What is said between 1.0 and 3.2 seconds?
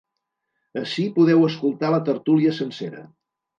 podeu escoltar la tertúlia sencera.